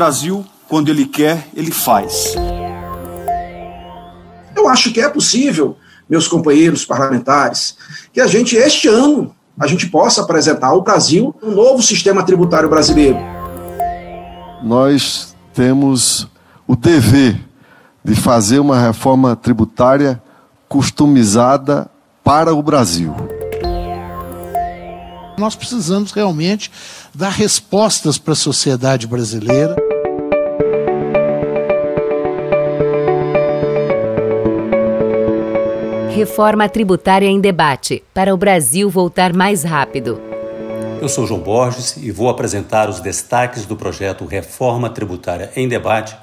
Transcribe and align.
Brasil, 0.00 0.46
quando 0.66 0.88
ele 0.88 1.04
quer, 1.04 1.46
ele 1.54 1.70
faz. 1.70 2.34
Eu 4.56 4.66
acho 4.66 4.90
que 4.94 4.98
é 4.98 5.06
possível, 5.10 5.76
meus 6.08 6.26
companheiros 6.26 6.86
parlamentares, 6.86 7.76
que 8.10 8.18
a 8.18 8.26
gente, 8.26 8.56
este 8.56 8.88
ano, 8.88 9.36
a 9.58 9.66
gente 9.66 9.90
possa 9.90 10.22
apresentar 10.22 10.68
ao 10.68 10.80
Brasil 10.80 11.34
um 11.42 11.50
novo 11.50 11.82
sistema 11.82 12.22
tributário 12.22 12.70
brasileiro. 12.70 13.18
Nós 14.62 15.36
temos 15.52 16.26
o 16.66 16.74
dever 16.74 17.38
de 18.02 18.14
fazer 18.14 18.58
uma 18.58 18.80
reforma 18.80 19.36
tributária 19.36 20.18
customizada 20.66 21.90
para 22.24 22.54
o 22.54 22.62
Brasil. 22.62 23.14
Nós 25.40 25.56
precisamos 25.56 26.12
realmente 26.12 26.70
dar 27.14 27.30
respostas 27.30 28.18
para 28.18 28.34
a 28.34 28.36
sociedade 28.36 29.06
brasileira. 29.06 29.74
Reforma 36.14 36.68
tributária 36.68 37.26
em 37.26 37.40
debate 37.40 38.04
para 38.12 38.34
o 38.34 38.36
Brasil 38.36 38.90
voltar 38.90 39.32
mais 39.32 39.64
rápido. 39.64 40.20
Eu 41.00 41.08
sou 41.08 41.26
João 41.26 41.40
Borges 41.40 41.96
e 41.96 42.10
vou 42.10 42.28
apresentar 42.28 42.90
os 42.90 43.00
destaques 43.00 43.64
do 43.64 43.74
projeto 43.74 44.26
Reforma 44.26 44.90
Tributária 44.90 45.50
em 45.56 45.66
Debate, 45.66 46.14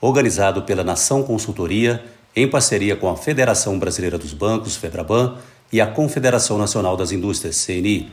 organizado 0.00 0.62
pela 0.62 0.82
Nação 0.82 1.22
Consultoria, 1.22 2.04
em 2.34 2.50
parceria 2.50 2.96
com 2.96 3.08
a 3.08 3.16
Federação 3.16 3.78
Brasileira 3.78 4.18
dos 4.18 4.32
Bancos, 4.32 4.74
FEBRABAN, 4.74 5.36
e 5.72 5.80
a 5.80 5.86
Confederação 5.86 6.58
Nacional 6.58 6.96
das 6.96 7.12
Indústrias, 7.12 7.64
CNI. 7.64 8.10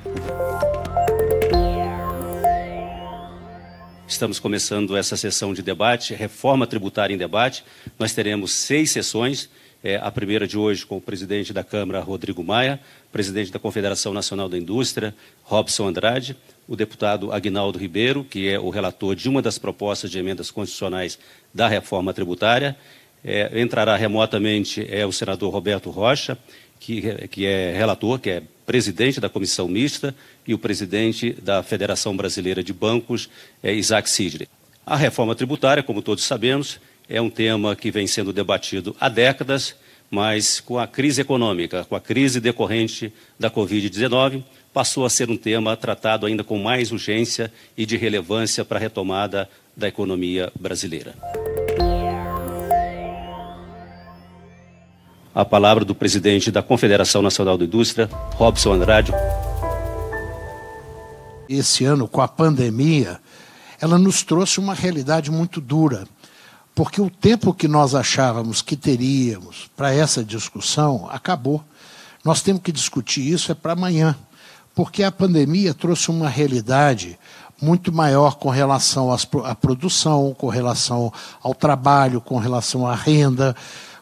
Estamos 4.07 4.39
começando 4.39 4.95
essa 4.95 5.15
sessão 5.15 5.53
de 5.53 5.61
debate, 5.61 6.13
Reforma 6.13 6.67
Tributária 6.67 7.13
em 7.13 7.17
Debate. 7.17 7.63
Nós 7.97 8.13
teremos 8.13 8.51
seis 8.51 8.91
sessões 8.91 9.49
é, 9.83 9.95
a 9.97 10.11
primeira 10.11 10.47
de 10.47 10.57
hoje 10.57 10.85
com 10.85 10.97
o 10.97 11.01
presidente 11.01 11.51
da 11.51 11.63
Câmara, 11.63 11.99
Rodrigo 12.01 12.43
Maia, 12.43 12.79
presidente 13.11 13.51
da 13.51 13.57
Confederação 13.57 14.13
Nacional 14.13 14.47
da 14.47 14.57
Indústria, 14.57 15.15
Robson 15.43 15.87
Andrade, 15.87 16.37
o 16.67 16.75
deputado 16.75 17.31
Agnaldo 17.31 17.79
Ribeiro, 17.79 18.23
que 18.23 18.47
é 18.47 18.59
o 18.59 18.69
relator 18.69 19.15
de 19.15 19.27
uma 19.27 19.41
das 19.41 19.57
propostas 19.57 20.11
de 20.11 20.19
emendas 20.19 20.51
constitucionais 20.51 21.17
da 21.53 21.67
reforma 21.67 22.13
tributária. 22.13 22.77
É, 23.23 23.59
entrará 23.61 23.95
remotamente 23.95 24.85
é, 24.89 25.05
o 25.05 25.11
senador 25.11 25.51
Roberto 25.51 25.89
Rocha, 25.89 26.37
que, 26.81 27.27
que 27.29 27.45
é 27.45 27.71
relator, 27.77 28.19
que 28.19 28.29
é 28.29 28.43
presidente 28.65 29.21
da 29.21 29.29
comissão 29.29 29.67
mista, 29.67 30.13
e 30.45 30.53
o 30.53 30.57
presidente 30.57 31.31
da 31.31 31.61
Federação 31.61 32.17
Brasileira 32.17 32.63
de 32.63 32.73
Bancos, 32.73 33.29
é, 33.61 33.73
Isaac 33.73 34.09
Sidre. 34.09 34.49
A 34.85 34.97
reforma 34.97 35.35
tributária, 35.35 35.83
como 35.83 36.01
todos 36.01 36.23
sabemos, 36.23 36.79
é 37.07 37.21
um 37.21 37.29
tema 37.29 37.75
que 37.75 37.91
vem 37.91 38.07
sendo 38.07 38.33
debatido 38.33 38.95
há 38.99 39.07
décadas, 39.07 39.75
mas 40.09 40.59
com 40.59 40.79
a 40.79 40.87
crise 40.87 41.21
econômica, 41.21 41.85
com 41.85 41.95
a 41.95 42.01
crise 42.01 42.41
decorrente 42.41 43.13
da 43.39 43.49
Covid-19, 43.49 44.43
passou 44.73 45.05
a 45.05 45.09
ser 45.09 45.29
um 45.29 45.37
tema 45.37 45.77
tratado 45.77 46.25
ainda 46.25 46.43
com 46.43 46.57
mais 46.57 46.91
urgência 46.91 47.51
e 47.77 47.85
de 47.85 47.95
relevância 47.95 48.65
para 48.65 48.77
a 48.77 48.81
retomada 48.81 49.47
da 49.77 49.87
economia 49.87 50.51
brasileira. 50.59 51.15
A 55.33 55.45
palavra 55.45 55.85
do 55.85 55.95
presidente 55.95 56.51
da 56.51 56.61
Confederação 56.61 57.21
Nacional 57.21 57.57
da 57.57 57.65
Indústria, 57.65 58.09
Robson 58.35 58.73
Andrade. 58.73 59.13
Esse 61.47 61.85
ano, 61.85 62.07
com 62.07 62.21
a 62.21 62.27
pandemia, 62.27 63.19
ela 63.79 63.97
nos 63.97 64.23
trouxe 64.23 64.59
uma 64.59 64.73
realidade 64.73 65.31
muito 65.31 65.61
dura 65.61 66.05
porque 66.73 67.01
o 67.01 67.09
tempo 67.09 67.53
que 67.53 67.67
nós 67.67 67.93
achávamos 67.93 68.61
que 68.61 68.75
teríamos 68.75 69.69
para 69.75 69.93
essa 69.93 70.23
discussão 70.23 71.07
acabou. 71.11 71.63
Nós 72.23 72.41
temos 72.41 72.61
que 72.61 72.71
discutir 72.71 73.27
isso 73.27 73.51
é 73.51 73.55
para 73.55 73.73
amanhã, 73.73 74.15
porque 74.73 75.03
a 75.03 75.11
pandemia 75.11 75.73
trouxe 75.73 76.09
uma 76.09 76.29
realidade 76.29 77.19
muito 77.61 77.91
maior 77.91 78.35
com 78.35 78.49
relação 78.49 79.09
à 79.43 79.53
produção, 79.53 80.33
com 80.35 80.47
relação 80.47 81.11
ao 81.43 81.53
trabalho, 81.53 82.21
com 82.21 82.37
relação 82.39 82.87
à 82.87 82.95
renda, 82.95 83.55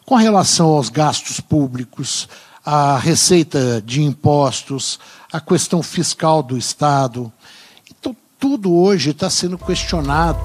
com 0.10 0.16
relação 0.16 0.70
aos 0.70 0.90
gastos 0.90 1.40
públicos, 1.40 2.28
à 2.66 2.98
receita 2.98 3.80
de 3.80 4.02
impostos, 4.02 5.00
à 5.32 5.40
questão 5.40 5.84
fiscal 5.84 6.42
do 6.42 6.58
Estado. 6.58 7.32
Então, 7.92 8.18
tudo 8.40 8.74
hoje 8.74 9.12
está 9.12 9.30
sendo 9.30 9.56
questionado. 9.56 10.40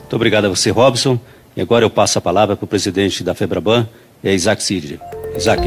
Muito 0.00 0.16
obrigado 0.16 0.46
a 0.46 0.48
você, 0.48 0.70
Robson. 0.70 1.20
E 1.56 1.60
agora 1.60 1.84
eu 1.84 1.90
passo 1.90 2.18
a 2.18 2.20
palavra 2.20 2.56
para 2.56 2.64
o 2.64 2.66
presidente 2.66 3.22
da 3.22 3.32
FEBRABAN, 3.32 3.88
é 4.24 4.34
Isaac 4.34 4.60
Sidre. 4.60 5.00
Isaac. 5.36 5.62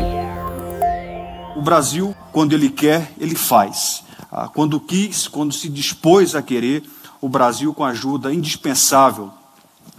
O 1.55 1.61
Brasil, 1.61 2.13
quando 2.33 2.51
ele 2.51 2.69
quer, 2.69 3.09
ele 3.17 3.35
faz. 3.35 4.03
Ah, 4.29 4.49
quando 4.53 4.81
quis, 4.81 5.29
quando 5.29 5.53
se 5.53 5.69
dispôs 5.69 6.35
a 6.35 6.41
querer, 6.41 6.83
o 7.21 7.29
Brasil, 7.29 7.73
com 7.73 7.85
a 7.85 7.91
ajuda 7.91 8.33
indispensável 8.33 9.38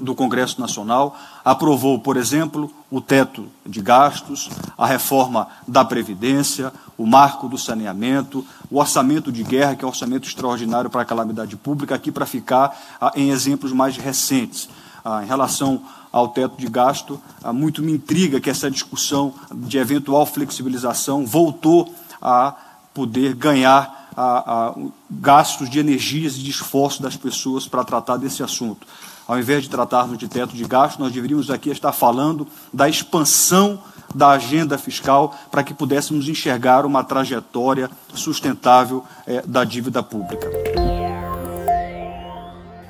do 0.01 0.15
Congresso 0.15 0.61
Nacional, 0.61 1.17
aprovou, 1.45 1.99
por 1.99 2.17
exemplo, 2.17 2.71
o 2.91 3.01
teto 3.01 3.47
de 3.65 3.81
gastos, 3.81 4.51
a 4.77 4.87
reforma 4.87 5.49
da 5.67 5.85
Previdência, 5.85 6.73
o 6.97 7.07
marco 7.07 7.49
do 7.49 7.57
saneamento, 7.57 8.45
o 8.71 8.79
orçamento 8.79 9.31
de 9.31 9.43
guerra, 9.43 9.75
que 9.75 9.85
é 9.85 9.87
o 9.87 9.91
orçamento 9.91 10.27
extraordinário 10.27 10.91
para 10.91 11.03
a 11.03 11.05
calamidade 11.05 11.57
pública, 11.57 11.95
aqui 11.95 12.11
para 12.11 12.27
ficar 12.27 12.77
ah, 13.01 13.13
em 13.15 13.31
exemplos 13.31 13.73
mais 13.73 13.97
recentes. 13.97 14.69
Ah, 15.05 15.23
em 15.23 15.27
relação 15.27 15.83
ao 16.13 16.29
teto 16.29 16.57
de 16.59 16.69
gasto, 16.69 17.21
ah, 17.43 17.53
muito 17.53 17.83
me 17.83 17.93
intriga 17.93 18.41
que 18.41 18.51
essa 18.51 18.71
discussão 18.71 19.33
de 19.55 19.79
eventual 19.79 20.27
flexibilização 20.27 21.25
voltou 21.25 21.95
a 22.21 22.55
poder 22.93 23.35
ganhar 23.35 24.00
a, 24.21 24.69
a, 24.69 24.75
gastos 25.11 25.71
de 25.71 25.79
energias 25.79 26.37
e 26.37 26.41
de 26.41 26.51
esforço 26.51 27.03
das 27.03 27.17
pessoas 27.17 27.67
para 27.67 27.83
tratar 27.85 28.19
desse 28.19 28.43
assunto. 28.43 28.87
Ao 29.27 29.39
invés 29.39 29.63
de 29.63 29.71
tratarmos 29.71 30.19
de 30.19 30.29
teto 30.29 30.55
de 30.55 30.65
gasto, 30.65 30.99
nós 30.99 31.13
deveríamos 31.13 31.51
aqui 31.51 31.71
estar 31.71 31.93
falando 31.93 32.47
da 32.73 32.89
expansão 32.89 33.81
da 34.15 34.31
agenda 34.31 34.77
fiscal 34.77 35.35
para 35.51 35.63
que 35.63 35.73
pudéssemos 35.73 36.29
enxergar 36.29 36.85
uma 36.85 37.03
trajetória 37.03 37.89
sustentável 38.13 39.05
é, 39.27 39.41
da 39.43 39.65
dívida 39.65 40.03
pública. 40.03 40.51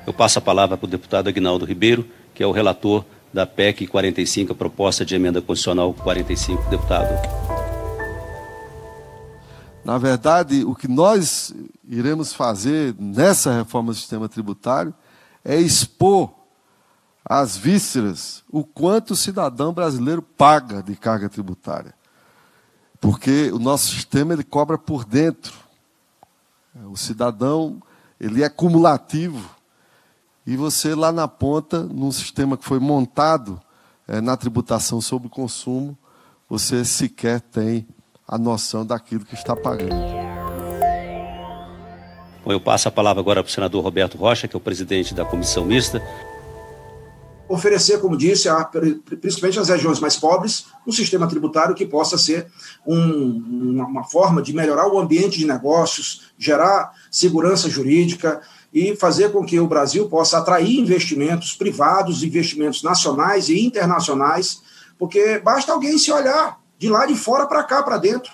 Eu 0.05 0.13
passo 0.13 0.39
a 0.39 0.41
palavra 0.41 0.75
para 0.75 0.85
o 0.85 0.89
deputado 0.89 1.29
Agnaldo 1.29 1.63
Ribeiro, 1.63 2.05
que 2.33 2.41
é 2.41 2.47
o 2.47 2.51
relator 2.51 3.05
da 3.31 3.45
PEC 3.45 3.87
45, 3.87 4.51
a 4.51 4.55
proposta 4.55 5.05
de 5.05 5.15
emenda 5.15 5.41
constitucional 5.41 5.93
45, 5.93 6.69
deputado. 6.69 7.50
Na 9.83 9.97
verdade, 9.97 10.63
o 10.63 10.75
que 10.75 10.87
nós 10.87 11.53
iremos 11.83 12.33
fazer 12.33 12.95
nessa 12.99 13.51
reforma 13.53 13.91
do 13.91 13.97
sistema 13.97 14.29
tributário 14.29 14.93
é 15.43 15.55
expor 15.55 16.31
às 17.25 17.57
vísceras 17.57 18.43
o 18.51 18.63
quanto 18.63 19.11
o 19.11 19.15
cidadão 19.15 19.73
brasileiro 19.73 20.21
paga 20.21 20.83
de 20.83 20.95
carga 20.95 21.27
tributária. 21.29 21.93
Porque 22.99 23.51
o 23.51 23.57
nosso 23.57 23.91
sistema 23.91 24.33
ele 24.33 24.43
cobra 24.43 24.77
por 24.77 25.03
dentro. 25.03 25.53
O 26.85 26.95
cidadão 26.95 27.81
ele 28.19 28.43
é 28.43 28.49
cumulativo. 28.49 29.49
E 30.45 30.55
você 30.55 30.93
lá 30.93 31.11
na 31.11 31.27
ponta, 31.27 31.81
num 31.81 32.11
sistema 32.11 32.55
que 32.55 32.65
foi 32.65 32.79
montado 32.79 33.59
é, 34.07 34.21
na 34.21 34.37
tributação 34.37 35.01
sobre 35.01 35.27
o 35.27 35.31
consumo, 35.31 35.97
você 36.47 36.85
sequer 36.85 37.41
tem 37.41 37.87
a 38.31 38.37
noção 38.37 38.85
daquilo 38.85 39.25
que 39.25 39.35
está 39.35 39.57
pagando. 39.57 39.93
Bom, 42.45 42.53
eu 42.53 42.61
passo 42.61 42.87
a 42.87 42.91
palavra 42.91 43.19
agora 43.19 43.43
para 43.43 43.49
o 43.49 43.51
senador 43.51 43.83
Roberto 43.83 44.17
Rocha, 44.17 44.47
que 44.47 44.55
é 44.55 44.57
o 44.57 44.61
presidente 44.61 45.13
da 45.13 45.25
comissão 45.25 45.65
mista. 45.65 46.01
Oferecer, 47.49 47.99
como 47.99 48.15
disse, 48.15 48.47
a, 48.47 48.63
principalmente 48.63 49.59
às 49.59 49.67
regiões 49.67 49.99
mais 49.99 50.15
pobres, 50.15 50.67
um 50.87 50.91
sistema 50.93 51.27
tributário 51.27 51.75
que 51.75 51.85
possa 51.85 52.17
ser 52.17 52.47
um, 52.87 53.75
uma, 53.75 53.85
uma 53.85 54.03
forma 54.05 54.41
de 54.41 54.53
melhorar 54.53 54.87
o 54.87 54.97
ambiente 54.97 55.37
de 55.37 55.45
negócios, 55.45 56.31
gerar 56.37 56.93
segurança 57.11 57.69
jurídica 57.69 58.39
e 58.73 58.95
fazer 58.95 59.33
com 59.33 59.43
que 59.43 59.59
o 59.59 59.67
Brasil 59.67 60.07
possa 60.07 60.37
atrair 60.37 60.79
investimentos 60.79 61.53
privados, 61.53 62.23
investimentos 62.23 62.81
nacionais 62.81 63.49
e 63.49 63.59
internacionais, 63.59 64.61
porque 64.97 65.37
basta 65.39 65.73
alguém 65.73 65.97
se 65.97 66.09
olhar 66.09 66.60
de 66.81 66.89
lá 66.89 67.05
de 67.05 67.15
fora 67.15 67.45
para 67.45 67.63
cá, 67.63 67.83
para 67.83 67.99
dentro 67.99 68.33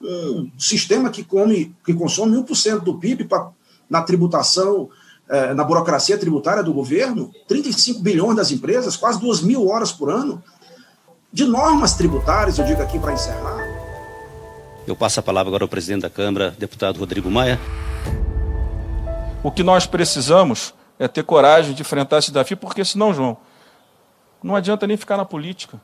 um 0.00 0.50
sistema 0.58 1.10
que 1.10 1.22
come, 1.22 1.74
que 1.84 1.92
consome 1.92 2.36
1% 2.38 2.80
do 2.80 2.98
PIB 2.98 3.24
pra, 3.24 3.50
na 3.88 4.00
tributação, 4.00 4.88
eh, 5.28 5.52
na 5.52 5.62
burocracia 5.62 6.16
tributária 6.16 6.62
do 6.62 6.72
governo, 6.72 7.30
35 7.46 8.00
bilhões 8.00 8.34
das 8.34 8.50
empresas, 8.50 8.96
quase 8.96 9.20
2 9.20 9.42
mil 9.42 9.68
horas 9.68 9.92
por 9.92 10.10
ano, 10.10 10.42
de 11.30 11.44
normas 11.44 11.94
tributárias, 11.94 12.58
eu 12.58 12.64
digo 12.64 12.80
aqui 12.80 12.98
para 12.98 13.12
encerrar. 13.12 13.58
Eu 14.86 14.96
passo 14.96 15.20
a 15.20 15.22
palavra 15.22 15.50
agora 15.50 15.64
ao 15.64 15.68
presidente 15.68 16.02
da 16.02 16.10
Câmara, 16.10 16.54
deputado 16.58 16.98
Rodrigo 16.98 17.30
Maia. 17.30 17.60
O 19.42 19.50
que 19.50 19.62
nós 19.62 19.86
precisamos 19.86 20.72
é 20.98 21.06
ter 21.06 21.24
coragem 21.24 21.74
de 21.74 21.82
enfrentar 21.82 22.18
esse 22.18 22.30
desafio, 22.30 22.56
porque 22.56 22.84
senão, 22.84 23.12
João, 23.12 23.36
não 24.42 24.56
adianta 24.56 24.86
nem 24.86 24.96
ficar 24.96 25.18
na 25.18 25.24
política. 25.24 25.78